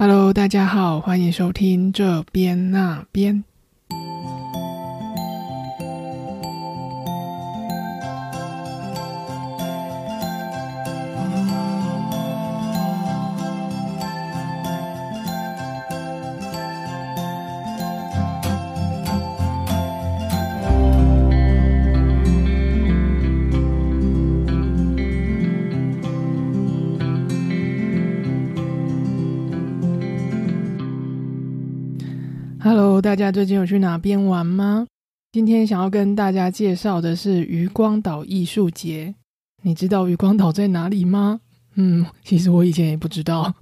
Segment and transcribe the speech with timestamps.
[0.00, 3.42] Hello，大家好，欢迎收听这边那边。
[33.08, 34.86] 大家最近有去哪边玩吗？
[35.32, 39.14] 今天想要跟大家介绍的是渔光岛艺术节。
[39.62, 41.40] 你知道渔光岛在哪里吗？
[41.76, 43.54] 嗯，其实我以前也不知道。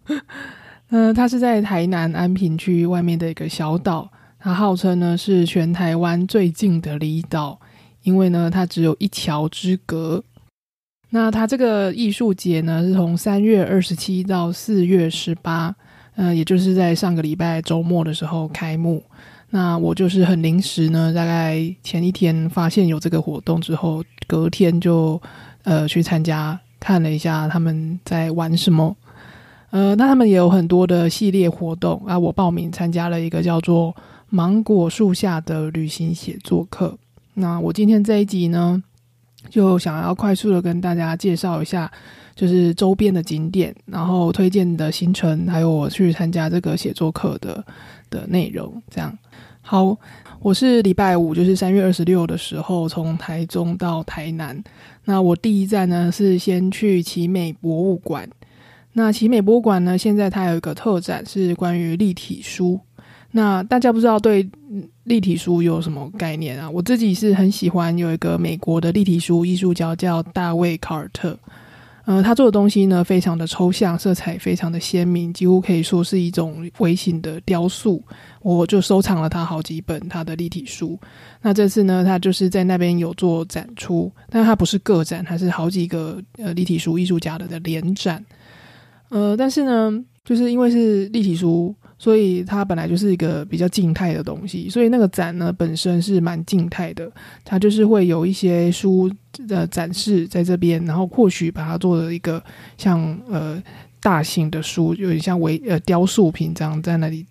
[0.89, 4.11] 嗯， 它是在台南安平区外面的一个小岛，
[4.41, 7.61] 它号称呢是全台湾最近的离岛，
[8.03, 10.25] 因为呢它只有一桥之隔。
[11.11, 15.73] 那它这个艺术节呢是从三月二十七到四月十八。
[16.17, 19.05] 嗯，也就是在上个礼拜周末的时候开幕。
[19.51, 25.21] 那我就是很临时呢，大概前一天发现有这个活动之后，隔天就
[25.63, 28.97] 呃去参加，看了一下他们在玩什么。
[29.71, 32.19] 呃，那他们也有很多的系列活动啊。
[32.19, 33.93] 我报名参加了一个叫做
[34.31, 36.89] 《芒果树下的旅行写作课》。
[37.35, 38.83] 那我今天这一集呢，
[39.49, 41.91] 就想要快速的跟大家介绍一下。
[42.35, 47.65] 就是周边的景点，然后推荐的行程，还有我去参加这个写作课的
[48.11, 48.71] 的内容。
[48.91, 49.11] 这样
[49.69, 49.99] 好，
[50.39, 54.63] 我是礼拜五，就是三月二十六的时候，从台中到台南。
[55.07, 58.31] 那我第一站呢是先去奇美博物馆。
[58.93, 62.79] 那奇美博物馆呢，现在它有一个特展是关于立体书。
[63.33, 64.49] 那大家不知道对
[65.03, 66.71] 立体书有什么概念啊？
[66.71, 71.37] 我自己是很喜欢有一个美国的立体书艺术家叫大卫卡尔特。
[72.07, 78.03] 呃，他做的东西呢，非常的抽象，色彩非常的鲜明，几乎可以说是一种微型的雕塑。
[78.43, 80.97] 我就收藏了他好几本他的立体书。
[81.43, 88.25] 那这次呢，他就是在那边有做展出，但他不是个展，他是好几个呃立体书艺术家的的联展。
[89.09, 89.93] 呃，但是呢，
[90.25, 91.75] 就是因为是立体书。
[91.99, 97.11] 所以它本来就是一个比较静态的东西，所以那个展呢本身是蛮静态的，
[97.45, 99.11] 它就是会有一些书
[99.49, 102.43] 的展示在这边，然后或许把它做了一个
[102.77, 103.63] 像呃
[104.03, 107.25] 大型的书，有点像为呃雕塑品这样在那里，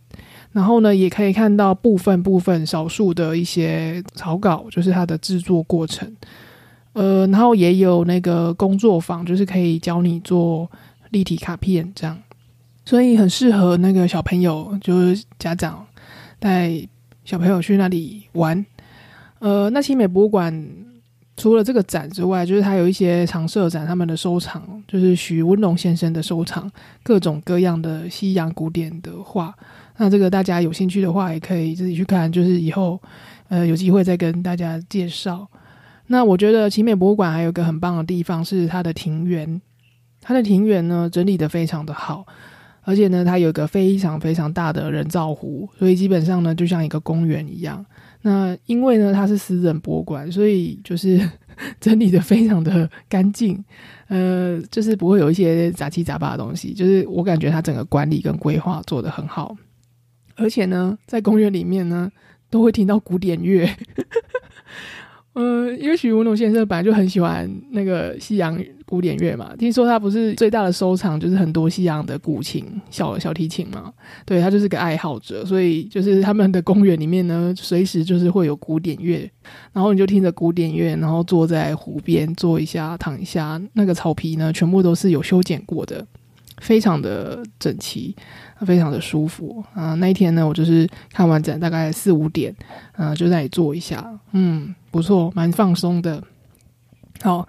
[0.51, 6.11] 然后呢也可以看到部分部分少数的一些草稿，就是它的制作过程，
[6.93, 10.69] 呃，然后也有那个工作坊，就是可以教你做
[11.11, 12.17] 立体卡片这样。
[12.85, 15.85] 所以很适合那个小朋友，就是家长
[16.39, 16.71] 带
[17.23, 18.63] 小朋友去那里玩。
[19.39, 20.67] 呃，那奇美博物馆
[21.35, 26.71] 除了这个展之外，就是它有一些常设展，他们的收藏就是许文龙先生的收藏，
[27.03, 29.53] 各种各样的西洋古典的画。
[29.97, 32.31] 那这个大家有兴趣的话，也可以自己去看。
[32.31, 33.01] 就是以后
[33.49, 35.47] 呃有机会再跟大家介绍。
[36.07, 39.59] 那我觉得奇美博物馆还有一个很棒的地方是它的庭园，
[40.21, 42.25] 它的庭园呢整理的非常的好。
[42.85, 47.83] 而且呢，它有个非常非常大的人造湖，所以基本上呢，就像一个公园一样。
[48.21, 51.19] 那因为呢，它是私人博物馆，所以就是
[51.81, 53.63] 整理的非常的干净，
[54.07, 56.73] 呃，就是不会有一些杂七杂八的东西。
[56.73, 59.55] 就是我感觉它整个管理跟规划做得很好。
[60.35, 62.11] 而且呢，在公园里面呢，
[62.49, 63.67] 都会听到古典乐。
[65.35, 73.91] 嗯，因为许文龙先生本来就很喜欢那个西洋古典乐嘛，听说他不是最大的收藏就是很多西洋的古琴、小小提琴嘛，
[74.25, 79.29] 对他就是个爱好者，所以就是他们的公园里面呢，随时就是会有古典乐，
[79.73, 86.05] 然后你就听着古典乐，然后坐在湖边坐一下、躺一下，那个草皮呢，全部都是有修剪过的，
[86.59, 88.15] 非常的整齐。
[88.61, 89.93] 非常的舒服啊！
[89.95, 92.55] 那一天呢，我就是看完展大概四五点，
[92.93, 96.23] 啊，就在里坐一下，嗯，不错，蛮放松的。
[97.21, 97.47] 好，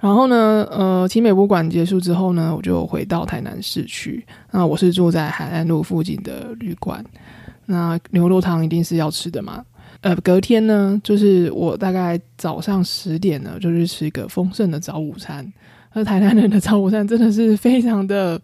[0.00, 4.24] 然后呢，呃，奇美博物馆结束之后呢，我就回到台南市区。
[4.50, 7.04] 那我是住在海岸路附近的旅馆。
[7.66, 9.64] 那牛肉汤一定是要吃的嘛？
[10.00, 15.52] 呃，隔天呢，就是我大概早上十点呢，就是吃一个丰盛的早午餐。
[15.92, 18.40] 那台南人的早午餐真的是非常的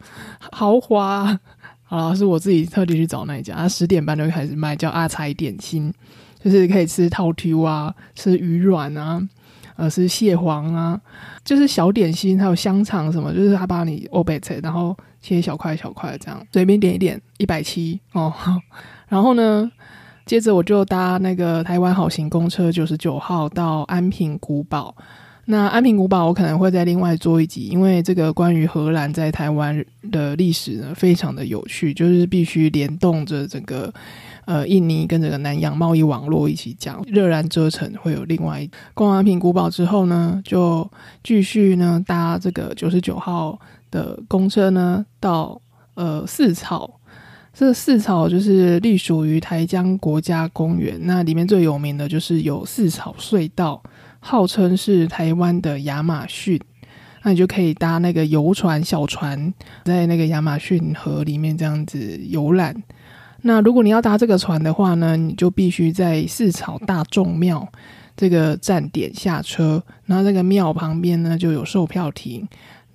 [0.52, 1.38] 豪华。
[1.88, 5.92] 好了，是我自己特地去找那一家，他十点半就开始卖，叫阿财点心，
[6.42, 9.22] 就是可以吃套 Q 啊，吃鱼软啊，
[9.76, 11.00] 呃，吃蟹黄啊，
[11.44, 18.32] 就是小点心，还有香肠什么，就是他帮你欧贝菜，然后切小块小块这样，随便点一点，一百七哦。
[19.08, 19.70] 然后呢，
[20.24, 24.92] 接着我就搭那个台湾好行公车九十九号到安平古堡。
[25.48, 33.92] 那安平古堡我可能会再另外做一集，因为这个关于荷兰在台湾的历史呢，非常的有趣，就是必须联动着整个
[34.44, 37.00] 呃印尼跟这个南洋贸易网络一起讲。
[37.06, 40.90] 热然遮城会有另外一逛安平古堡之后呢，就
[41.22, 43.56] 继续呢搭这个九十九号
[43.92, 45.60] 的公车呢到
[45.94, 46.90] 呃四草。
[47.54, 53.80] 这个四草就是隶属于台江国家公园，那里面最有名的就是有四草隧道。
[54.26, 56.60] 号称是台湾的亚马逊，
[57.22, 62.74] 那你就可以搭那个游船小船，在那个亚马逊河里面这样子游览。
[63.42, 67.68] 那如果你要搭这个船的话呢，你就必须在四草大众庙
[68.16, 72.44] 这个站点下车，然后那个庙旁边呢就有售票亭。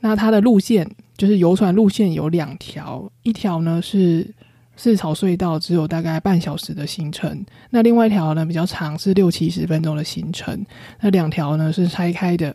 [0.01, 0.85] 那它的路线
[1.15, 4.33] 就是游船路线有两条，一条呢是。
[4.81, 10.65] 四朝隧道只有大概半小时的行程，那另外一条呢比较长，是六七十分钟的行程。
[10.99, 12.51] 那两条呢是拆开的，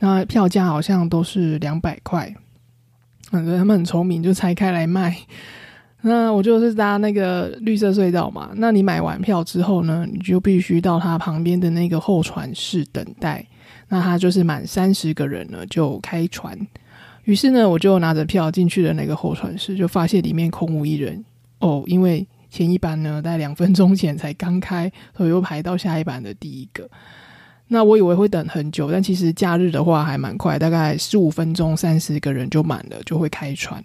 [0.00, 2.34] 那票价好像都是两百块。
[3.30, 5.16] 反正他们很聪明，就拆开来卖。
[6.00, 8.50] 那我就是搭那个绿色隧道嘛。
[8.56, 13.46] 那你买完票之后呢，你就必须到它旁边的那个候船室等待。
[13.86, 16.58] 那它就是满三十个人呢就开船。
[17.22, 21.24] 于是呢，我就拿着票进去了那个候船室，就发现里面空无一人。
[21.60, 26.88] 哦，因为前一班呢，在两分钟前才刚开，所以又排到下一班的第一个。
[27.68, 33.84] 那我以为会等很久，但其实假日的话还蛮快，大概十五分钟，三十个人就满了，就会开船。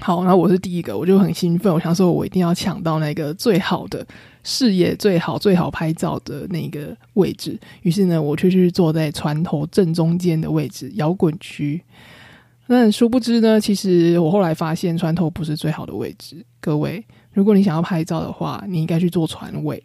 [0.00, 4.06] 好，那我是第一个，我就很兴奋，我想说我一定要抢到那个最好的
[4.44, 7.58] 视野最好、最好拍照的那个位置。
[7.82, 11.82] 于是呢，我就去坐在船头正中间的位置，摇滚区。
[12.70, 16.44] 那殊不知呢，其实我后来发现船头不是最好的位置。
[16.60, 19.82] 各位，如果你想要拍照的话，你应该去坐船尾。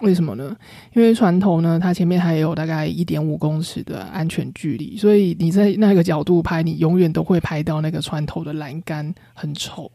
[0.00, 0.56] 为什么呢？
[0.94, 9.92] 因为船头呢，它前面还有大概一点五公尺的安全距离，所以你在那个角度拍，你永远都会拍到那个船头的栏杆很丑。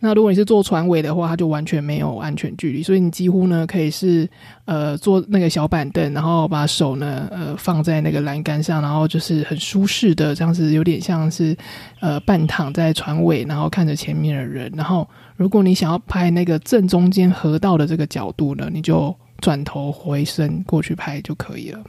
[0.00, 4.28] 那如果你是坐船尾的话，它就完全没有安全距离，所以你几乎呢可以是
[4.64, 11.56] 呃坐那个小板凳，然后把手呢呃放在那个栏杆上，然后就是很舒适的这样子，有点像是
[12.00, 14.72] 呃半躺在船尾，然后看着前面的人。
[14.76, 21.80] 然后如果你想要拍那个正中间河道的这个角度呢，你就转头回身过去拍就可以了。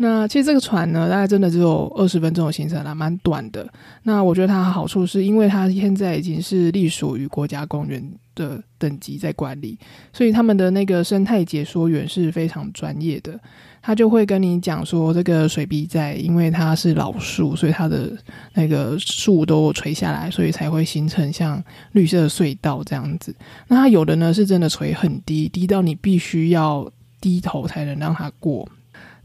[0.00, 3.68] 那其实这个船呢，大概真的只有二十分钟的行程啦，蛮短的。
[4.04, 8.00] 那我觉得它好处是因为它现在已经是隶属于国家公园
[8.36, 9.76] 的等级在管理，
[10.12, 13.38] 所以他们的那个生态解说员是非常专业的。
[13.80, 18.12] 他就会跟你讲说，这个水笔在因为它是老树，所以它的
[18.54, 21.62] 那个树都垂下来，所以才会形成像
[21.92, 23.34] 绿色隧道这样子。
[23.66, 26.88] 那它有的呢是真的垂很低，低到你必须要
[27.20, 28.68] 低头才能让它过。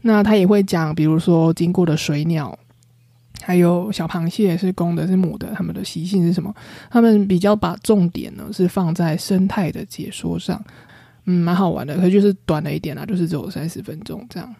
[0.06, 2.58] 那他也会讲，比如说经过的水鸟，
[3.40, 6.54] 还有小螃蟹是公的，是母的，它们的习性是什么？
[6.90, 10.62] 他们比较把重点呢是放在生态的解说上，
[11.24, 14.54] 嗯，蛮好玩的，可就是短了一点啦，就是只有三十分钟这样。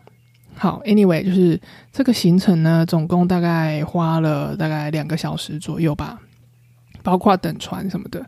[0.54, 1.60] 好，anyway，就是
[1.92, 6.18] 这个行程呢，总共大概花了大概两个小时左右吧，
[7.02, 8.26] 包括等船什么的。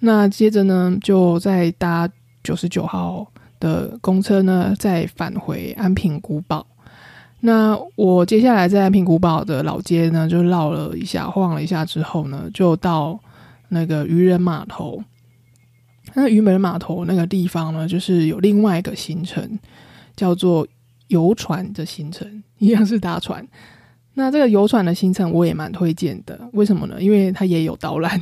[0.00, 2.10] 那接着呢，就再搭
[2.42, 3.30] 九十九号。
[3.60, 6.66] 的公车呢，再返回安平古堡。
[7.40, 13.18] 那我接下来在安平古堡的老街呢，就绕了一下，晃了一下之后呢，就到
[13.68, 15.02] 那个渔人码头。
[16.14, 19.58] 那渔人码头那个地方呢，就是有另外一个行程，
[20.16, 20.66] 叫做
[21.06, 23.46] 游船的行程，一样是搭船。
[24.14, 27.00] 那这个游船的行程我也蛮推荐的，为什么呢？
[27.00, 28.20] 因为它也有导览，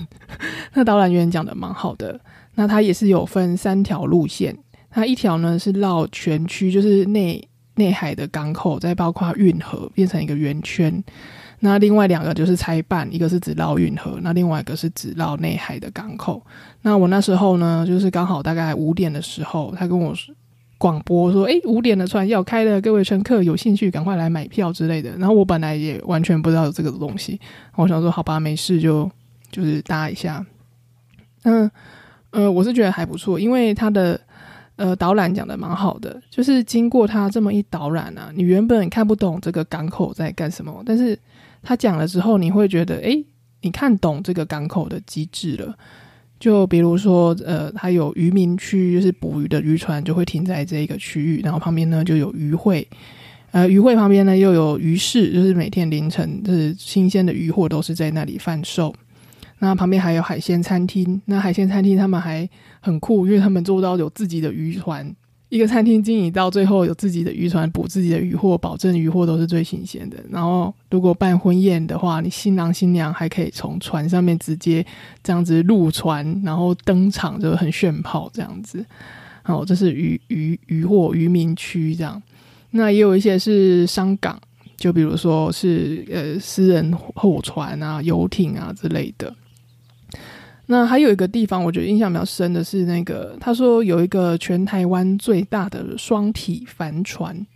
[0.75, 2.21] 那导览员讲的蛮好的。
[2.59, 4.57] 那它也是有分三条路线。
[4.97, 11.05] 它一条呢是绕全区，就是内内海的港口，再包括运河，变成一个圆圈。
[11.61, 16.43] 那另外两个就是拆半，一个是只绕运河，那另外一个是只绕内海的港口。
[16.81, 20.15] 那我那时候呢，就是刚好大概五点的时候，他跟我
[20.79, 27.39] 广播说：“哎，五点的船要开了，各位乘客有兴趣赶快来买票之类的。”然后我本来也完全不知道有这个东西，
[27.75, 29.11] 我想说好吧，没事就
[29.51, 30.43] 就是搭一下。
[31.43, 31.71] 嗯
[32.31, 34.19] 呃，我是觉得还不错，因为它的。
[34.77, 41.19] 呃，导览讲的蛮好的，就是经过他这么一导览啊，你原本看不懂这个港口在干什么，但是
[41.63, 43.25] 他讲了之后，你会觉得，诶，
[43.63, 45.75] 你看懂这个港口的机制了。
[46.39, 52.87] 就比如说，呃，它有渔民区，就是捕鱼的渔船就会停在这一个区域，然后旁边呢就有渔会，
[53.53, 58.95] 呃，渔会旁边呢又有鱼市，就是每天凌晨就是新鲜的渔货都是在那里贩售。
[59.59, 62.49] 那旁边还有海鲜餐厅，那海鲜餐厅他们还
[62.81, 65.15] 很酷，因为他们做到有自己的渔船
[65.49, 70.17] 一个餐厅经营到最后有自己的渔船捕自己的渔获，保证渔获都是最新鲜的。
[70.29, 74.85] 然后如果办婚宴的话，你新郎新娘还可以从船上面直接
[75.23, 78.85] 这样子入船，然后登场就很炫炮这样子。
[79.43, 82.21] 好，这是渔渔渔货渔民区这样。
[82.73, 84.39] 那也有一些是商港，
[84.77, 89.33] 就比如说是呃私人货船啊、游艇啊之类的。
[90.67, 97.47] 那还有一个地方，我觉得印象比较深的是那个，他说有一个全台湾最大的双体帆船。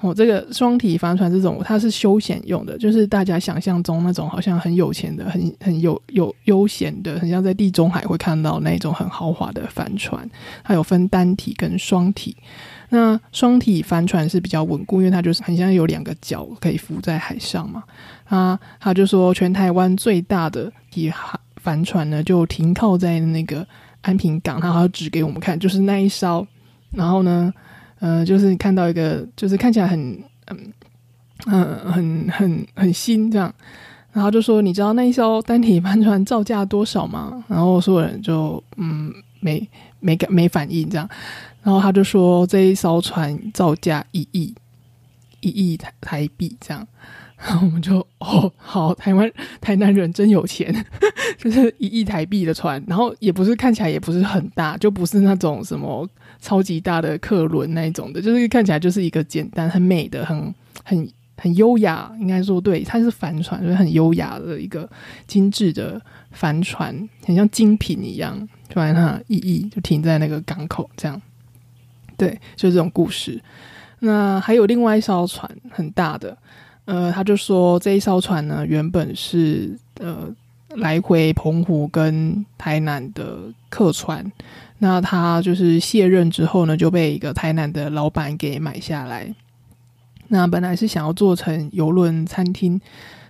[0.00, 10.24] 哦，这个双体帆船这种，它是休闲用的，就是大家想象中那种好像很有钱的、很很有有悠闲的，很像在地中海会看到那种很豪华的帆船。
[10.62, 12.36] 它有分单体跟双体。
[12.90, 17.82] 那双体帆船是比较稳固，因为它就是很像有两个脚可以浮在海上嘛。
[18.26, 21.10] 啊，他就说全台湾最大的体
[21.68, 23.66] 帆船呢，就停靠在那个
[24.00, 26.46] 安平港，然后指给我们看，就是那一艘。
[26.92, 27.52] 然后呢，
[27.98, 30.00] 呃，就是看到一个，就是看起来很
[30.46, 30.72] 嗯
[31.44, 33.54] 嗯很很很新这样。
[34.12, 37.44] 然后就说，你知道那一艘单体帆船造价多少吗？
[37.48, 39.68] 然后所有人就嗯没
[40.00, 41.06] 没感没反应这样。
[41.62, 44.54] 然后他就说，这一艘船造价一亿
[45.40, 46.88] 一亿台台币这样。
[47.38, 49.30] 然后我们就哦，好，台湾
[49.60, 50.74] 台南人真有钱，
[51.38, 56.06] 就是一亿台币的船，然后也不是看起来也不是很大，就不是那种什么
[56.40, 60.52] 超级大的客轮那一种的，就是看起来就是一个简单、很美的、很
[60.82, 64.88] 很很优雅，应该说对，它是帆船，就是很优雅的一个
[65.28, 66.00] 精致的
[66.32, 68.36] 帆船，很像精品一样，
[68.68, 71.22] 就然它一亿就停在那个港口这样，
[72.16, 73.40] 对，就是这种故事。
[74.00, 76.36] 那还有另外一艘船，很大的。
[76.88, 80.26] 呃，他就说这一艘船呢，原本是呃
[80.76, 84.24] 来回澎湖跟台南的客船，
[84.78, 89.30] 那他就是卸任之后呢，就被一个台南的老板给买下来。
[90.28, 92.80] 那本来是想要做成游轮餐厅，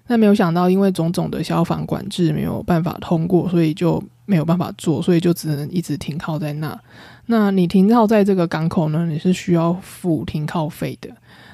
[0.06, 6.80] 但没有想到因为种种的消防管制没有办法通过，所以就没有办法做，所以就只能一直停靠在那。
[7.26, 11.10] 那你停靠在这个港口呢，你是需要付停靠费的。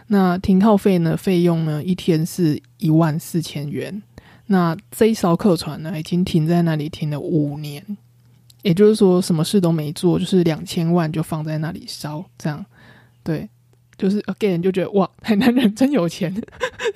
[0.08, 1.16] 那停靠费呢？
[1.16, 1.82] 费用呢？
[1.82, 4.02] 一天是一万四千元。
[4.46, 7.82] 那这一艘客船呢，已经停在那里停了五年，
[8.60, 12.62] 也就是说，什么事都没做，就是两千万就放在那里烧，这样，
[13.22, 13.48] 对，
[13.96, 16.30] 就是 again 就觉得哇，海南人真有钱，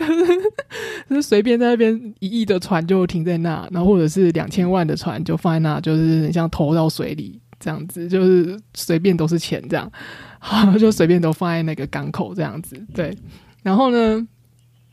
[1.08, 9.90] 就是随便在那边一亿的船就停在那，然后或者是两千万的船就放在那，就是像投到水里这样子，就是随便都是钱这样。
[10.38, 13.16] 好，就随便都放在那个港口这样子，对。
[13.62, 14.26] 然后呢，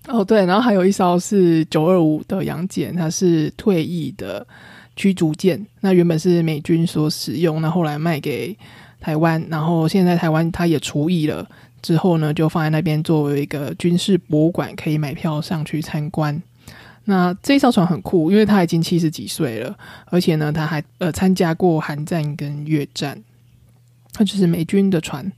[0.08, 4.46] 哦对，然后还有一艘是九二五的洋舰，它是退役的
[4.96, 8.58] 驱逐舰，那原本是美军所使用，那后来卖给
[9.00, 11.48] 台湾，然后现在台湾它也除役了，
[11.82, 16.42] 之后呢就放在那边作为一个军事博物馆，可以买票上去参观。
[17.06, 23.22] 那这艘船很酷，因为它已经七十几岁了，而且呢，它还呃参加过韩战跟越战。
[24.18, 25.30] 它就是美军的船，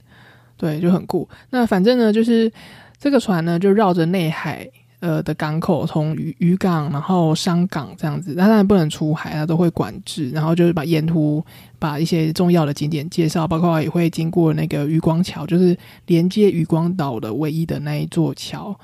[0.56, 1.28] 对，就很酷。
[1.50, 2.50] 那反正呢，就是
[2.96, 4.64] 这个船呢，就绕着内海
[5.00, 8.36] 呃的港口，从渔渔港，然后商港这样子。
[8.36, 10.30] 当然不能出海，它都会管制。
[10.30, 11.44] 然后就是把沿途
[11.78, 18.78] 把一些重要的景点介绍，包括也会经过那个渔光桥，就是连接渔光岛的唯一的那一座桥。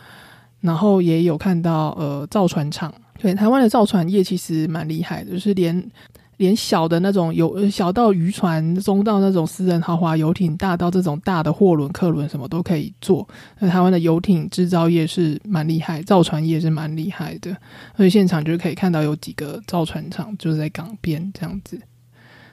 [0.60, 5.90] 然后也有看到呃造船厂，对，台湾的造船业其实蛮厉害的，就是连。
[6.36, 13.26] 连小的那种游小到渔船，中到那种私人豪华游艇，大到这种大的货轮、客轮什么都可以做。
[13.58, 17.56] 那台湾的游艇制造业是蛮厉害，造船业是蛮厉害的。
[17.96, 21.80] 所以现场就可以看到有几个造船厂就是在港边这样子。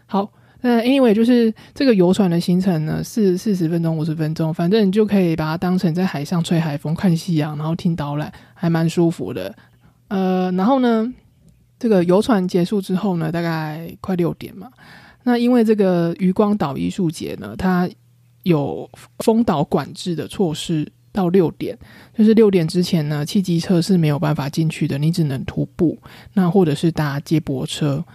[0.05, 0.29] 好，
[0.61, 9.55] 那 anyway 就是这个游船的行程呢，四四十分钟、五十分钟，反正你就可以把它当成在海上吹海风、看夕阳，然后听导览，还蛮舒服的。
[10.09, 11.11] 呃，然后呢？
[11.81, 14.69] 这个游船结束之后呢，大概快六点嘛。
[15.23, 17.89] 那因为这个渔光岛艺术节呢，它
[18.43, 21.75] 有封岛管制的措施，到六点，
[22.15, 25.97] 就是六点之前呢，汽机车是没有办法进去的，你只能徒步，
[26.33, 28.05] 那或者是搭接驳车。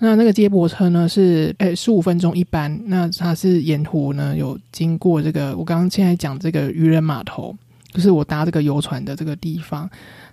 [0.00, 7.56] 那那个接驳车呢是诶十五分钟一班，那它是沿途呢有经过这个我刚刚现在讲这个渔人码头，
[7.92, 9.88] 就是我搭这个游船的这个地方。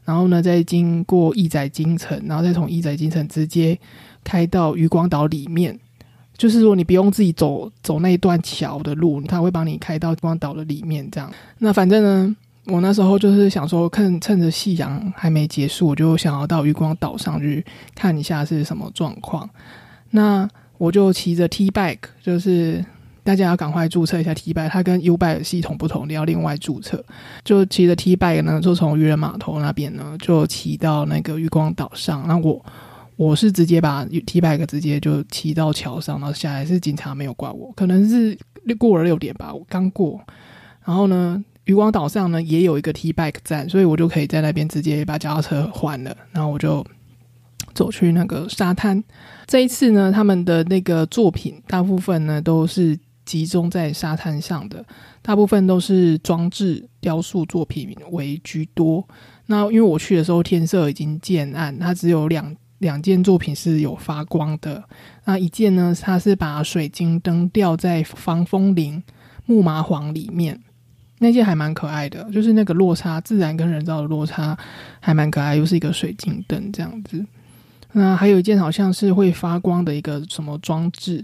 [0.05, 3.77] 然后呢，再经过义载金城，然后再从义载金城直接
[4.23, 5.79] 开到渔光岛里面。
[6.37, 11.07] 就是说，你不用自己走走那一段桥的路，他会帮你开到渔光岛的里面。
[11.11, 19.47] 这样，那反正呢，我那时候就是想说，看趁着夕阳还没结束，我就想要到渔光岛上去看一下是什么状况。
[20.09, 22.83] 那我就骑着 T bike，就是
[23.23, 27.03] 大家要赶快注册一下 T bike，它跟 U bike 系统不同，你要另外注册。
[27.43, 32.27] 就骑着 T bike 呢，就从渔人码头那边呢，就骑到那个渔光岛上。
[32.27, 32.65] 那我
[33.17, 38.35] 我是直接把 T bike 直接就骑到桥上，然后下来是警察没有挂我，可能是
[38.79, 40.19] 过了六点吧，我刚过。
[40.83, 46.83] 然后呢，渔光岛上呢也有一个 T bike 站，所以我就可以在那边直接把脚踏车换了，然后我就
[47.75, 49.03] 走去那个沙滩。
[49.45, 52.97] 这一次呢，他们的那个作品大部分呢都是。
[53.25, 54.83] 集中在沙滩上的
[55.21, 59.07] 大部分都是装置雕塑作品为居多。
[59.45, 64.83] 那因为我去的时候天色已经渐暗，它只有两两件作品是有发光的。
[65.25, 69.03] 那一件呢，它是把水晶灯吊在防风林
[69.45, 70.59] 木麻黄里面，
[71.19, 74.57] 那件还蛮可爱的，就是那个落差，自然跟人造的落差
[74.99, 77.23] 还蛮可爱，又是一个水晶灯这样子。
[77.91, 81.23] 那还有一件好像是会发光的一个什么装置。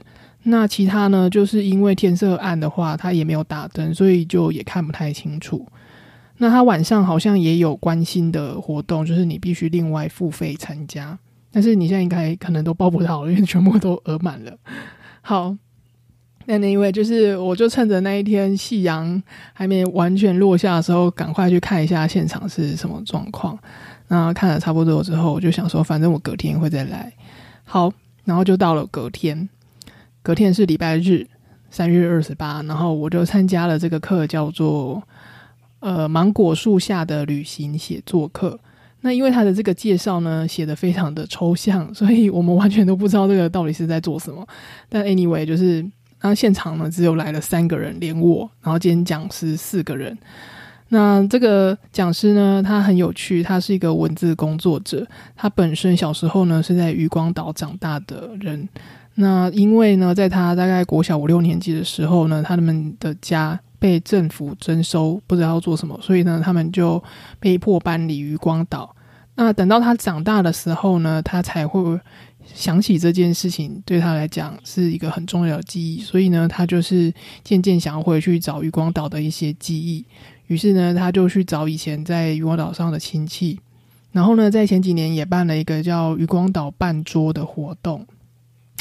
[0.50, 1.30] 那其他呢？
[1.30, 5.68] 就是因为天色暗的话，他也没有打灯，所以就也看不太清楚。
[6.38, 11.20] 那他晚上好像也有关心的活动，就是你必须另外付费参加，
[11.52, 14.58] 但是你现在应该可能都报不到了，因为全部都额满了。
[15.22, 15.54] 好，
[16.46, 23.60] 那那一位就是，我就趁着那一天夕阳还没完全落下的时候，赶快去看一下现场是什么状况。
[24.08, 27.12] 那看了差不多之后，我就想说，反正我隔天会再来。
[27.66, 27.92] 好，
[28.24, 29.50] 然后就到了隔天。
[30.28, 31.26] 隔天是礼拜日，
[31.70, 35.02] 三月二十八，然后我就参加了这个课，叫做
[35.80, 38.60] “呃芒果树下的旅行写作课”。
[39.00, 44.46] 那因为他的这个介绍呢，写的非常的抽象， 所以我们完全都不知道这个到底是在做什么。
[44.90, 45.90] 但 anyway，就是
[46.22, 50.18] 那现场呢，只有来了三个人，连我，然后今天讲师四个人。
[50.90, 55.08] 那这个讲师呢，他很有趣，他是一个文字工作者，
[55.38, 58.68] 他本身小时候呢是在渔光岛长大的人。
[59.20, 67.04] 那因为呢，在他大概国小五六年级的时候呢，他们的家被政府征收，不知道要做什么，所以呢，他们就
[67.40, 68.96] 被迫搬离渔光岛。
[69.34, 72.00] 那等到他长大的时候呢，他才会
[72.46, 77.12] 想起这件事情，对他来讲是一个很重要的记忆，所以呢，他就是
[77.44, 80.06] 渐渐想要回去找渔光岛的一些记忆。
[80.46, 83.60] 于是呢，他就去找以前在渔光岛上的亲戚，
[84.12, 88.06] 然后呢，在前几年也办了一个叫渔光岛办桌的活动。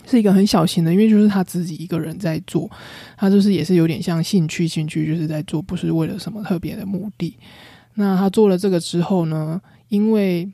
[0.05, 2.71] 是一个很小型的，因为就是他自己一个人在做，
[3.17, 7.37] 他就是也是有点像兴趣，兴趣就是在做，不是为了什么特别的目的。
[7.95, 10.49] 那他做了这个之后呢，因为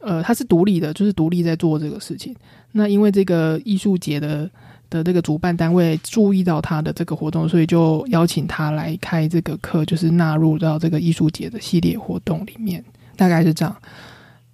[0.00, 2.34] 呃他是独立的，就是独立在做这个事情。
[2.72, 4.48] 那因为这个艺术节的
[4.88, 12.82] 的这个主办单位注意到他的这个活动，所以就邀请他来开这个课，就是纳入到这个艺术节的系列活动里面，
[13.16, 13.76] 大概是这样。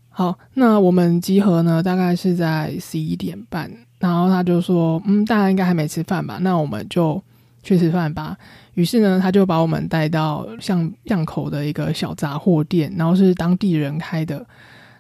[0.08, 3.70] 好，那我们集合呢，大概是在十一点半。
[4.05, 6.37] 然后他就说：“嗯，大家应该还没吃饭吧？
[6.43, 7.23] 那我们就
[7.62, 8.37] 去吃饭吧。”
[8.75, 14.45] 于是呢，他就把我们带到巷巷口的一个小杂货店，然后是当地人开的。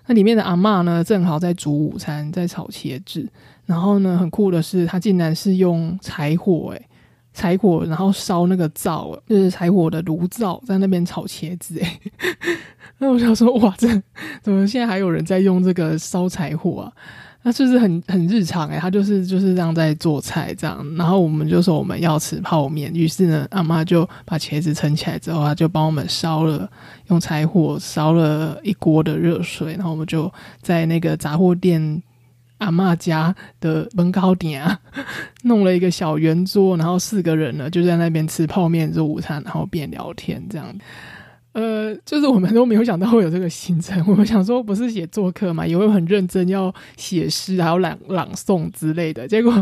[0.06, 3.28] 那里面的阿嬷呢，正好在煮午餐，在炒茄子。
[3.66, 6.82] 然后呢，很酷的是，他竟然是用柴火，诶
[7.34, 12.00] 柴火，然后烧那个灶，就是柴火的炉灶，在那边炒茄子，诶
[12.98, 13.86] 那我想说，哇，这
[14.40, 16.92] 怎么现在还有人在用这个烧柴火啊？
[17.46, 26.66] 那就是很很日常哎，他就是就是这样在做菜这样，然后我们就说我们要吃泡面，于是呢，阿妈就把茄子盛起来之后，他就帮我们烧了，
[27.08, 32.02] 用柴火烧了一锅的热水，然后我们就在那个杂货店
[32.58, 34.80] 阿妈家的门口点啊，
[35.42, 40.74] 弄了一个小圆桌，然后四个人呢就在那边吃泡面做午餐，然后边聊天这样。
[41.54, 44.04] 呃，就是我们都没有想到会有这个行程。
[44.06, 49.26] 我们想说，不是写作课嘛，也会很认真要写诗，还有朗朗诵之类的。
[49.26, 49.52] 结果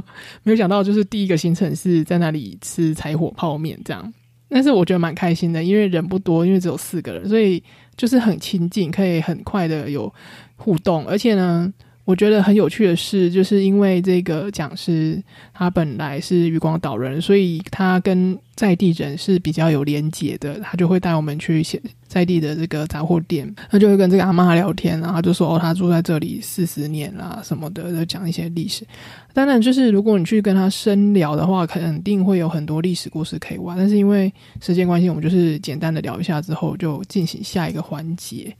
[0.42, 4.12] 没有想到，就是第一个行程是在那里吃柴火泡面这样。
[4.48, 7.62] 但是我觉得蛮开心的，因为人不多，因为只有四个人，所以
[7.96, 10.12] 就是很亲近，可以很快的有
[10.56, 11.72] 互动，而且呢。
[12.04, 15.22] 我觉得很有趣的是，就是因为这个讲师
[15.54, 20.58] 他本来是渔光岛人，所以他跟在地人是比较有连结的。
[20.60, 21.64] 他就会带我们去
[22.08, 28.84] 在地的这个杂货店，他就会跟这个阿妈聊天，然后就说哦，他住在这里四十年啦什么的，就讲一些历史。
[29.32, 33.76] 当然，就是如果你去跟他深聊的话，肯定会有很多历史故事可以挖。
[33.76, 38.52] 但是因为时间关系，我们就是简单的聊一下之后，就进行下一个环节。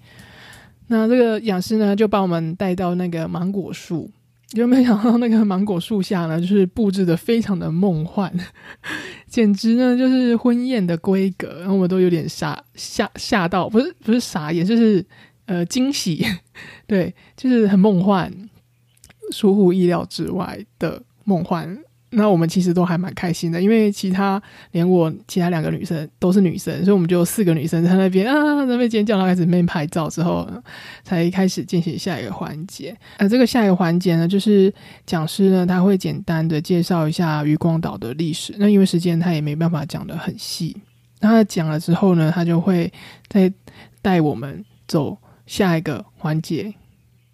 [0.89, 4.11] 那这个讲师呢，就把我们带到那个芒果树，
[4.49, 8.33] 就没想到那个芒果树下呢，就是布置的非常的梦幻，
[9.27, 15.05] 简直呢就是婚宴的规格，然后我们都有点傻吓吓到，不是不是傻，也就是
[15.47, 16.25] 呃惊喜，
[16.87, 18.31] 对，就是很梦幻，
[19.33, 21.79] 出乎意料之外的梦幻。
[22.15, 24.41] 那我们其实都还蛮开心的，因为其他
[24.73, 30.47] 连我其他两个女生都是女生，所以我们就四个女生在那边啊，在那边尖叫，然后开始那边拍照之后，
[31.03, 32.95] 才开始进行下一个环节。
[33.17, 34.73] 呃，这个下一个环节呢，就是
[35.07, 38.55] 讲师呢他会简单的介绍一下渔光岛的历史。
[38.59, 40.77] 那因为时间他也没办法讲的很细，
[41.21, 42.93] 那他讲了之后呢，他就会
[43.29, 43.51] 再
[44.03, 46.75] 带我们走下一个环节。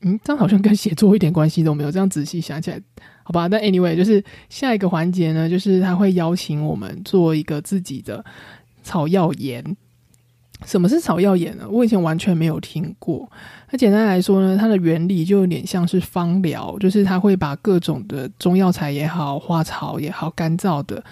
[0.03, 1.91] 嗯，这样好像跟写作一点关系都没有。
[1.91, 2.81] 这样仔细想起来，
[3.29, 3.47] 好吧。
[3.47, 8.25] 但 anyway，就是下一个环节呢，就是他会邀请我们做一个自己的
[8.83, 9.77] 草药盐。
[10.67, 11.65] 什么是草药盐呢？
[11.71, 13.31] 我以前完全没有听过。
[13.71, 21.03] 那简单来说呢，它的原理就有点像是芳疗，就是它会把各种的中药材也好、花草也好、干燥的，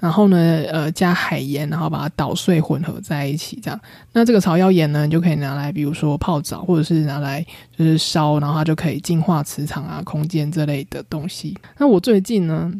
[0.00, 0.36] 然后呢，
[0.70, 3.78] 呃，加海盐，然后把它捣碎混合在一起，这样。
[4.12, 7.44] 那这个草药盐呢，你就可以拿来，比如说泡澡，或者是拿来
[7.76, 11.56] 就是烧，然后它就可以净化磁场啊、空间这类的东西。
[11.78, 12.72] 那我最近呢？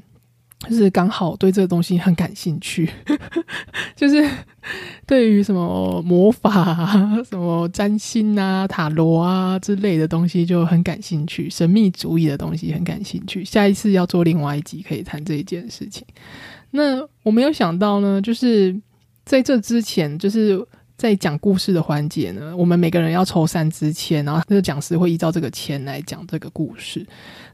[0.69, 2.89] 就是刚好对这个东西很感兴趣，
[3.97, 4.29] 就是
[5.07, 13.45] 对于什么魔法、啊、什么占星啊、塔罗啊之类的东西就很感兴趣，神秘主义的东西很感兴趣。
[13.45, 16.05] 下一次要做另外一集可以谈这一件事情。
[16.71, 18.75] 那我没有想到呢，就是
[19.25, 20.67] 在这之前，就是。
[20.97, 27.05] 在讲故事的环节呢，我们每个人要抽三支签，然后那个讲师会依照这个签来讲这个故事。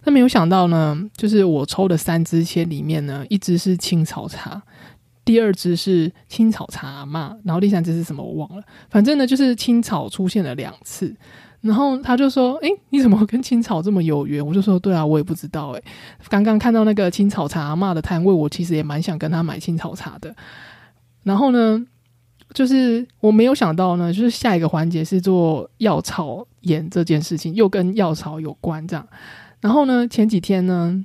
[0.04, 4.62] 那没有想到呢，就是我抽的三支签里面呢，一支是青草茶，
[5.24, 8.62] 第二支是青草茶嘛，然后第三支是什么我忘了。
[8.90, 11.16] 反正呢，就是青草出现了两次。
[11.62, 15.72] 然后他就说：“哎，你怎么跟青草这么有缘？”我就说：“对啊，我也不知道。
[15.72, 15.82] 哎，
[16.30, 20.34] 刚刚看到那个青草茶阿妈的摊位，我其实也蛮想跟他买青草茶的。
[21.22, 21.86] 然后呢？”
[22.52, 29.06] 就是我没有想到呢，就是下一个环节是做药草盐这件事情，又跟药草有关这样。
[29.60, 31.04] 然后呢，前几天呢，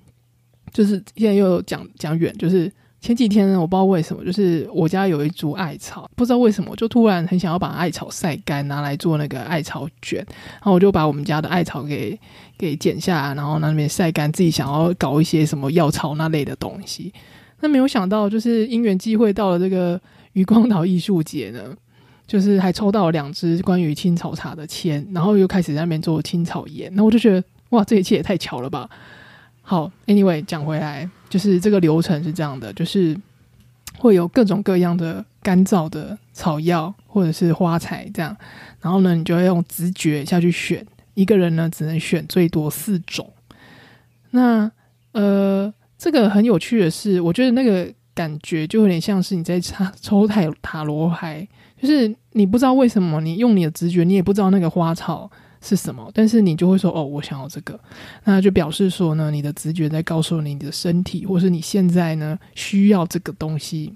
[0.74, 10.26] 就是现在又讲讲远，就是前几天呢，我不知道为什么，就是我家有一株艾草，不知道为什么就突然很想要把艾草晒干，拿来做那个艾草卷。
[10.28, 12.20] 然后我就把我们家的艾草给
[12.58, 17.14] 给剪下来，然后那边晒干，自己想要搞一些什么药草那类的东西。
[17.60, 20.02] 那没有想到，就是因缘机会到了这个。
[20.36, 21.74] 渔光岛艺术节呢，
[22.28, 28.90] 就是还抽到了两支关于青草茶的签，然后又开始在那边做青草盐，那我就觉得哇，这一切也太巧了吧！
[29.62, 33.18] 好，Anyway，讲回来，就是这个流程是这样的，就是
[33.98, 38.36] 会有各种各样的干燥的草药或者是花材这样，
[38.82, 43.32] 然后呢，你就要用直觉下去选，一个人呢只能选最多四种。
[44.32, 44.70] 那
[45.14, 47.90] 呃，这个很有趣的是，我觉得那个。
[48.16, 51.46] 感觉就有点像是你在抽抽塔塔罗牌，
[51.80, 55.30] 就是你不知道为什么，你用你的直觉，你也不知道那个花草
[55.62, 57.78] 是什么，但是你就会说：“哦，我想要这个。”
[58.24, 63.94] 那就表示说呢，你的直觉在告诉你的身体，或是你现在呢需要这个东西。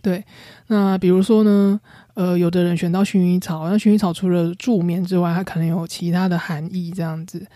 [0.00, 0.24] 对，
[0.66, 1.80] 那比如说呢，
[2.14, 7.46] 呃，有的人选到薰衣草，那薰衣草除了助眠之外，它可能有其他的含义，这样子。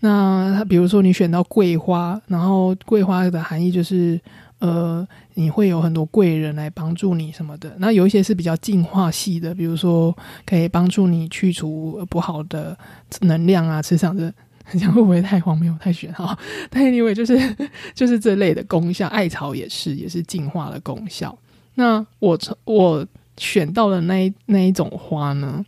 [0.00, 4.20] 那它比如说你选到桂花，然后桂花的含义就是。
[4.58, 7.74] 呃，你会有很多贵人来帮助你什么的。
[7.78, 12.76] 那有一些是比较净化系的，比如说可以帮助你去除不好的
[13.20, 14.32] 能量啊，磁场的。
[14.80, 16.36] 讲会不会太荒谬、太玄哈？
[16.68, 17.38] 但 anyway，就是
[17.94, 19.06] 就是这类的功效。
[19.06, 21.38] 艾草也是，也是净化的功效。
[21.76, 25.64] 那我我选到的那一那一种花呢？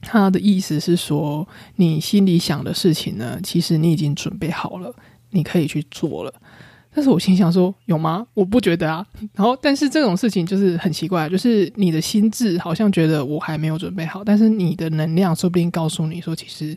[0.00, 4.94] 它的意思是说，你心里想的事情呢，其实你已经准备好了，
[5.30, 6.32] 你可以去做了。
[6.94, 8.26] 但是我心想说，有吗？
[8.34, 9.06] 我不觉得啊。
[9.34, 16.76] 然后，但是这种事情就是很奇怪，就是你的心智好像觉得我还没有准备好，但是你的能量说不定告诉你说，其实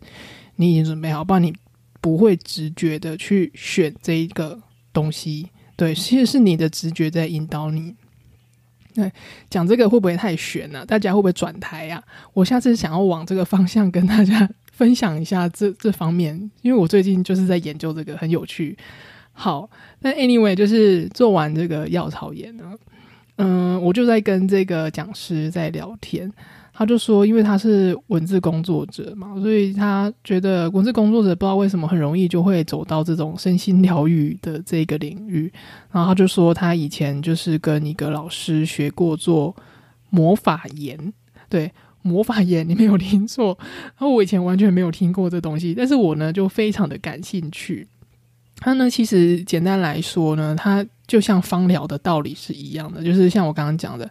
[0.56, 1.54] 你已经准备好，不然你
[2.00, 4.58] 不会直觉的去选这一个
[4.94, 5.50] 东西。
[5.76, 7.94] 对，其实是你的直觉在引导你。
[8.94, 9.12] 对，
[9.50, 10.86] 讲这个会不会太悬了？
[10.86, 12.02] 大家会不会转台呀？
[12.32, 18.78] 我下次想要往这个方向跟大家分享一下这这方面，因为我最近就是在研究这个，很有趣。
[19.38, 19.70] 好，
[20.00, 22.72] 那 anyway 就是做完这个药草盐呢，
[23.36, 26.32] 嗯，我就在跟这个讲师在聊天，
[26.74, 35.52] 他就说，因为他是文字工作者嘛，所以他觉得文字工作者不知道为什么很容易就会走到这种身心疗愈的这个领域，
[35.92, 39.54] 然后他就说他以前就是跟一个老师学过做
[40.10, 41.14] 魔法盐，
[41.50, 41.70] 对，
[42.02, 47.86] 魔法盐你没有听错，然后我以前完全没有听过这东西，但是我呢就非常的感兴趣。
[48.58, 54.10] 它呢，其实简单来说呢，它就像芳疗的道理是一样的，就是像我刚刚讲的，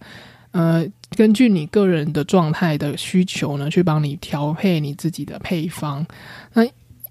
[0.53, 6.07] 呃，根据你个人的状态的需求呢，去帮你调配你自己的配方。
[6.53, 6.63] 那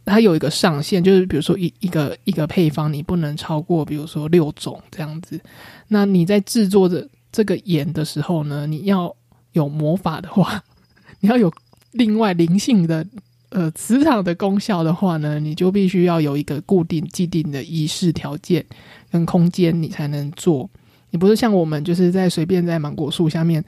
[0.05, 5.39] 它有一个上限，就是比如说一一个一个配方，你不能超过，比如说六种这样子。
[5.87, 9.13] 那你在制作的这个盐的时候呢，你要
[9.53, 10.61] 有魔法的话，
[11.21, 11.51] 你要有
[11.91, 13.05] 另外灵性的
[13.53, 18.65] 呃磁场的功效的话呢，你就必须要有一个固定既定的仪式条件
[19.11, 20.69] 跟空间，你才能做。
[21.11, 23.63] 你不是像我们就是在随便在芒果树下面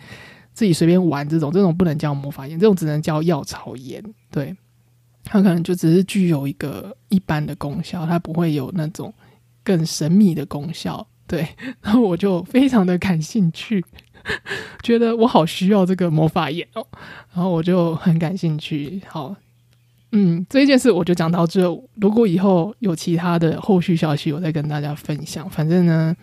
[0.54, 4.04] 自己随便玩这种，这种不能叫魔法盐，这种只能叫药草盐。
[4.32, 4.56] 对，
[5.24, 9.14] 它可能就只是具有一个一般的功效，它不会有那种
[9.64, 11.08] 更神秘的功效。
[11.28, 11.48] 对，
[11.82, 13.84] 然后我就非常的感兴趣，
[14.82, 16.86] 觉得我好需要这个魔法盐哦，
[17.34, 19.02] 然后我就很感兴趣。
[19.08, 19.36] 好，
[20.12, 21.62] 嗯，这一件事我就讲到这。
[21.96, 25.50] 如果以后有其他的后续消息，我再跟大家分享。
[25.50, 26.16] 反正呢。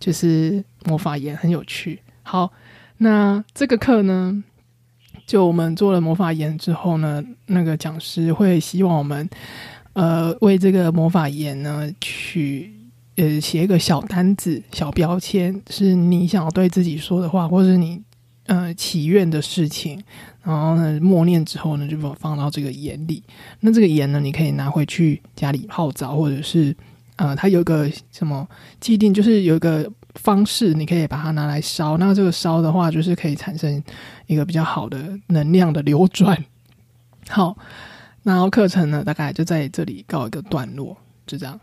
[0.00, 1.98] 就是魔法盐很有趣。
[2.24, 2.52] 好，
[2.98, 4.44] 那这个课呢，
[5.24, 9.26] 就我们做了魔法盐之后呢，那个讲师会希望我们，
[9.94, 12.70] 呃，为这个魔法盐呢，去
[13.16, 18.02] 呃写一个小单子、小标签，是你想要对自己说的话，或是你
[18.46, 20.02] 呃祈愿的事情。
[20.42, 23.22] 然后呢，默念之后呢，就把放到这个盐里。
[23.60, 26.76] 那这个盐呢，你可以拿回去家里泡澡，或者是。
[27.16, 28.44] 呃，它有个什么
[28.80, 31.96] 既定，就是有一个方式，你可以把它拿来烧。
[31.96, 33.80] 那这个烧的话，就是可以产生
[34.26, 36.36] 一个比较好的能量的流转。
[37.30, 37.56] 好，
[38.24, 41.60] 然后课程呢，大概就在这里告一个段落，就这样。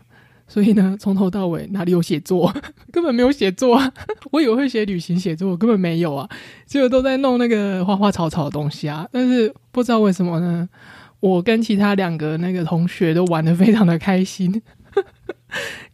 [0.48, 2.52] 所以呢，从头到尾哪里有写作，
[2.92, 3.92] 根本没有写作啊！
[4.32, 6.28] 我以为会写旅行写作，根本没有啊，
[6.66, 9.08] 结果都在弄那个花花草草的东西啊。
[9.10, 10.68] 但是不知道为什么呢，
[11.20, 14.60] 我跟其他两个那个同学都玩的非常的开心。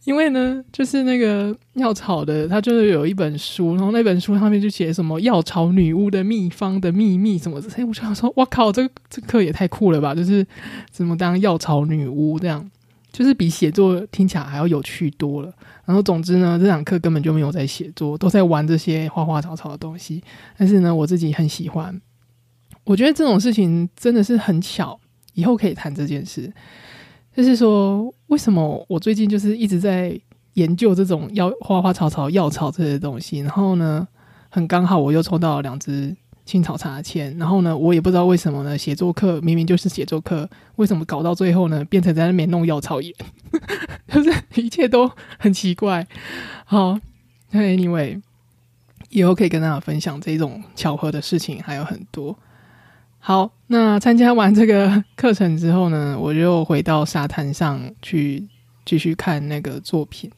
[0.05, 7.67] 因为呢，就是那个药草的，他就是有一本书，然后那本书上面就写什么药草女巫的秘方的秘密什么的。
[7.75, 10.15] 哎，我就想说，哇靠，这个这课也太酷了吧！
[10.15, 10.45] 就是
[10.89, 12.71] 怎么当药草女巫这样，
[13.19, 15.51] 就是比写作听起来还要有趣多了。
[15.83, 20.23] 然后总之呢，这堂课根本就没有在写作，都在玩这些花花草草的东西。
[20.57, 21.99] 但是呢，我自己很喜欢。
[22.85, 24.97] 我觉得这种事情真的是很巧，
[25.33, 26.49] 以后可以谈这件事。
[27.35, 30.17] 就是说，为什么我最近就是一直在
[30.53, 33.39] 研究这种药花花草草、药草这些东西？
[33.39, 34.07] 然后呢，
[34.47, 36.15] 很刚好我又抽到了两只
[36.49, 37.37] 青草茶签。
[37.37, 43.13] 然后呢，我也不知道为什么呢，写作课明明就是写作课，为什么搞到最后呢，变成在那边弄药草盐？
[44.09, 46.07] 就是一切都很奇怪。
[46.65, 46.99] 好，
[47.51, 48.19] 那 anyway，
[49.09, 52.35] 以后可以跟大家分享这种巧合的事情还有很多。
[53.19, 58.47] 好，那参加完这个课程之后呢，我就回到沙滩上去
[58.85, 60.31] 继续看那个作品。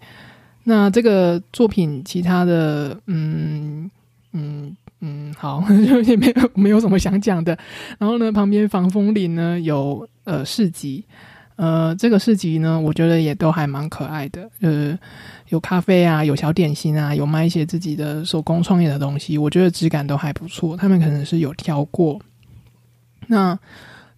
[0.63, 3.89] 那这个作品，其他的，嗯
[4.33, 7.57] 嗯嗯，好， 就也没有没有什么想讲的。
[7.97, 11.03] 然后呢，旁边防风林呢有呃市集，
[11.55, 14.97] 呃，这个市集呢，我觉得也都还蛮可爱的，呃，
[15.49, 20.77] 有咖啡啊，有小点心啊，有卖一些自己的手工创业的东西，我觉得质感都还不错。
[20.77, 22.19] 他们可能是有挑过。
[23.27, 23.57] 那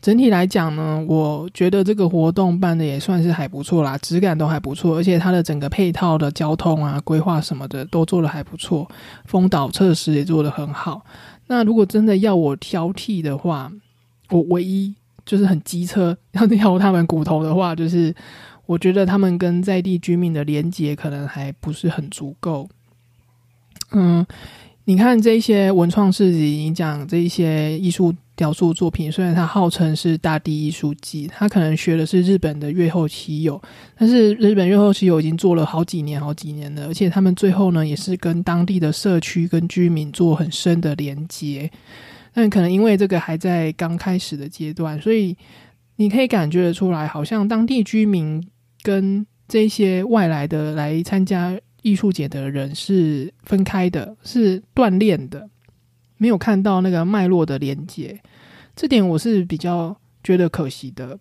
[0.03, 8.85] 整体来讲呢，我觉得这个活动办的也算是还不错啦，质感都还不错，而且它的整个配套的交通啊、规划什么的都做的还不错，
[9.23, 11.05] 风导测试也做的很好。
[11.47, 13.71] 那如果真的要我挑剔的话，
[14.29, 14.93] 我唯一
[15.25, 18.13] 就是很机车要挑他们骨头的话，就是
[18.65, 22.67] 我觉得他们跟在地居民的连接可能还不是很足够。
[23.91, 24.25] 嗯，
[24.83, 28.13] 你看这些文创市集，你讲这些艺术。
[28.35, 33.61] 雕塑作品虽然它号称是大地艺术季，它可能学的是日本的月后期有，
[33.95, 41.69] 但是日本月后期有已经做了好几年、好几年了，而且他们最后呢也是跟当地的社区跟居民做很深的连接。
[42.33, 45.37] 但可能因为这个还在刚开始的阶段，所以
[45.97, 48.43] 你可以感觉得出来，好像当地居民
[48.81, 55.47] 跟这些外来的来参加艺术节的人是分开的，是锻炼的。
[56.23, 58.17] 没有看到那个脉络的连接，
[58.77, 61.19] 这点我是比较觉得可惜的，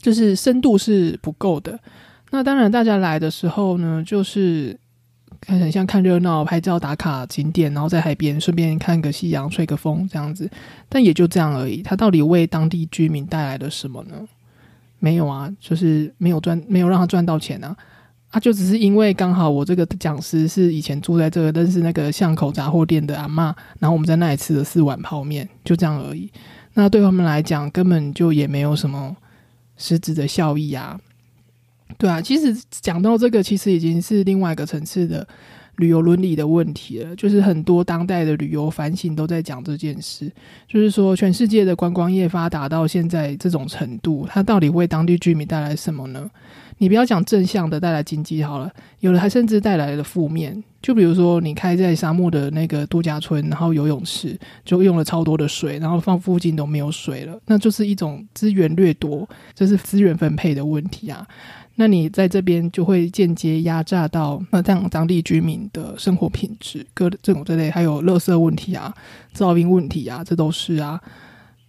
[0.00, 1.78] 就是深度是不够的。
[2.30, 4.74] 那当然，大家来的时候呢，就是
[5.38, 10.50] 看很像看热闹、拍照打卡景点，然后在海边顺便看个夕阳、吹个风这样子，
[10.88, 11.82] 但也就这样而已。
[11.82, 14.26] 他到底为当地居民带来了什么呢？
[14.98, 17.76] 没有啊，就是没有赚，没有让他赚到钱啊。
[18.36, 23.44] 他就只是因为刚好我这个讲师是以前住在这个，但是那个巷口杂货店的阿妈，
[23.78, 26.30] 然后我们在那里吃了四碗泡面，就这样而已。
[26.74, 29.16] 那对他们来讲，根本就也没有什么
[29.78, 31.00] 实质的效益啊。
[31.96, 35.26] 对啊，其实讲到这个，其实已经是另外一个层次的
[35.76, 37.16] 旅游伦理的问题了。
[37.16, 40.30] 就是很多当代的旅游反省都在讲这件事，
[40.68, 46.30] 就是说全世界的观光业发达到现在这种程度，它到底为当地居民带来什么呢？
[46.78, 50.62] 你不要讲正向的带来经济好了，有的还甚至带来了负面。
[50.82, 61.26] 就比如说，你开在沙漠的那个度假村，然后游泳池就用了超多的水，然后放附近都没有水了，那就是一种资源掠夺，这是资源分配的问题啊。
[61.76, 68.94] 那你在这边就会间接压榨到那这样当地居民的生活品质，各这种这类还有垃圾问题啊、
[69.34, 71.00] 噪音问题啊，这都是啊，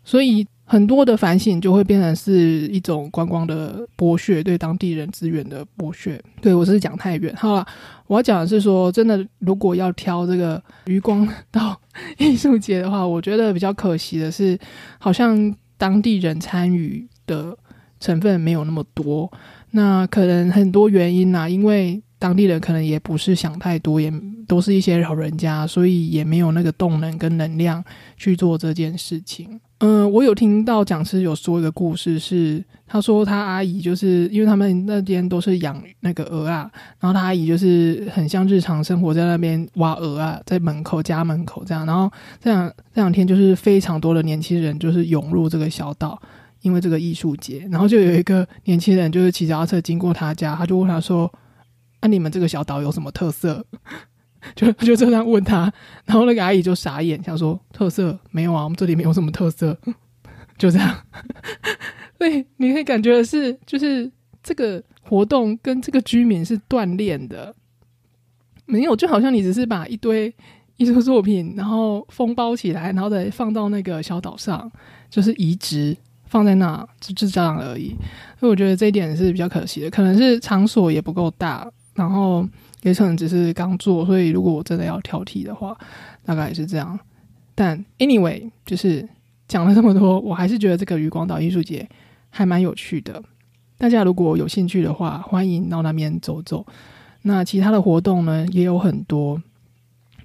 [0.04, 0.46] 所以。
[0.70, 6.22] 很多的反省就会变成是一种观光的剥削，对当地人资源的剥削。
[6.42, 7.66] 对我是讲太远，好了，
[8.06, 11.80] 我要讲的是说，真的，如果要挑这个余光到
[12.18, 14.60] 艺术节的话，我觉得比较可惜的是，
[15.00, 17.58] 好像当地人参与的
[18.02, 19.32] 成分没有那么多。
[19.72, 22.04] 那可能很多原因呐，因为。
[22.20, 24.12] 当地人可能也不是想太多，也
[24.48, 29.62] 都是一些老人家，所以也没有那个动能跟能量去做这件事情。
[29.80, 42.12] 嗯，我有听到讲师有说一个故事，是他说他阿姨就是因为他们那边都是养那个鹅啊，然后他阿姨就是很像日常生活在那边挖鹅啊，在门口家门口这样，然后
[42.42, 46.20] 这样这两天就是非常多的年轻人就是涌入这个小岛，
[46.62, 51.32] 因为这个艺术节，然后就有一个年轻人就是骑脚踏车经过他家，他就问他说。
[52.00, 53.66] 那你们这个小岛有什么特色？
[54.56, 55.72] 就就这样问他，
[56.06, 59.78] 然后那个阿姨就傻眼，想说特色没有啊，我们这里没有什么特色，
[60.58, 60.96] 就这样。
[62.18, 67.54] 所以你可以感觉是，就是这个活动跟这个居民是锻炼的，
[68.66, 70.34] 没有，就好像你只是把一堆
[70.78, 74.72] 艺术作品，然后封包起来，然后再放到那个小岛上，
[75.10, 75.96] 就是移植。
[76.30, 77.96] 放在那就就这样而已，
[78.38, 82.46] 所以我觉得这一点是比较可惜的，可能是场所也不够大，然后
[82.88, 85.78] 也可能只是刚做，所以如果我真的要挑剔的话，
[86.26, 87.00] 大概也是这样。
[87.54, 89.08] 但 anyway，就是
[89.48, 91.88] 讲了这么多，我还是觉得这个渔光岛艺术节
[92.30, 93.22] 还蛮有趣的。
[93.78, 96.66] 大家如果有兴趣的话，欢迎到那边走走。
[97.24, 99.42] 那其他的活动呢也有很多，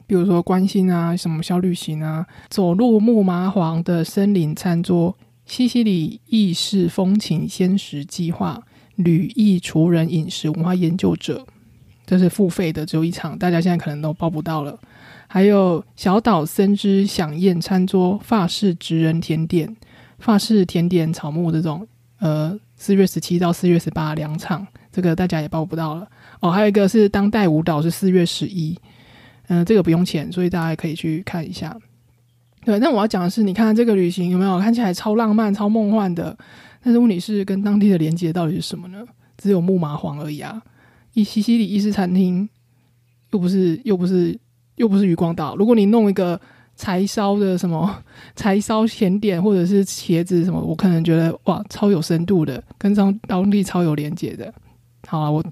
[0.07, 5.16] 比如说关心啊，什么小旅行啊，走入木麻黄的森林餐桌。
[5.44, 8.62] 西西里意式风情鲜食计划，
[8.94, 11.44] 旅意厨人饮食文化研究者，
[12.12, 14.79] 就是付费的，只有一场，大家现在可能都报不到了。
[15.27, 19.75] 还有小岛森之享宴餐桌，法式职人甜点，
[20.18, 26.07] 法式甜点草木这种，呃，四月十七到四月十八两场，这个大家也报不到了。
[26.40, 28.79] 哦，还有一个是当代舞蹈，是四月十一，
[29.48, 31.75] 嗯，这个不用钱，所以大家可以去看一下。
[32.66, 36.37] 对，但我要讲的是，你看这个旅行有没有看起来超浪漫、超梦幻的？
[36.83, 39.03] 但是问题是，跟当地的连接到底是什么呢？
[39.38, 40.62] 只有木麻黄而已啊！
[41.14, 42.48] 一西西里意式餐厅，
[43.31, 44.38] 又不是又不是
[44.77, 45.57] 又不是渔光岛。
[45.57, 46.40] 如果你弄一个
[46.77, 48.03] 柴烧的什么
[48.35, 54.53] 柴烧甜点，或者是茄子什么，我可能觉得哇，超有深度的，跟当当地超有连接的。
[55.07, 55.44] 好啊，我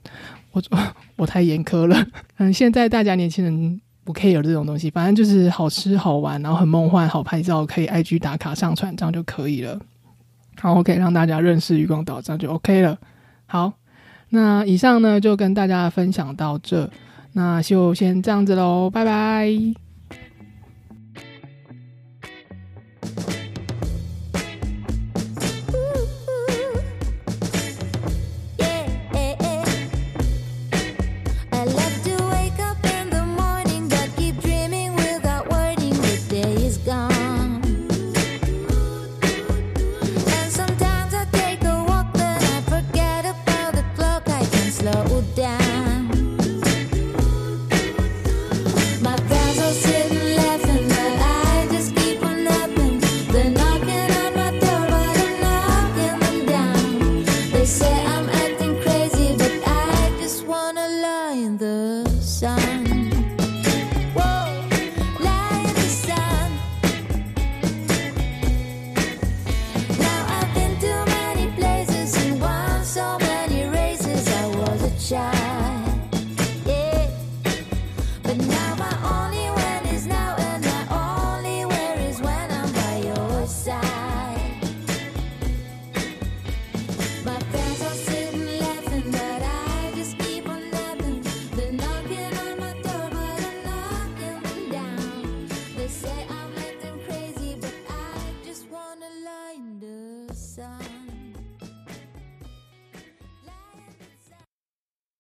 [0.53, 0.63] 我
[1.17, 2.07] 我太严苛了。
[2.39, 3.81] 嗯，现在大家年轻人。
[4.03, 9.79] 不 care 这种东西，反正就是好吃好玩，然后很梦幻，好拍照，可以 IG 打卡上传，这样就可以了。
[10.61, 12.99] 然后可以让大家认识渔光岛，这样就 OK 了。
[13.47, 13.73] 好，
[14.31, 16.89] 那以上呢就跟大家分享到这，
[17.33, 19.90] 那就先这样子喽，拜拜。